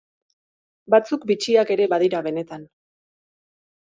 [0.93, 2.65] Batzuk bitxiak ere badira benetan.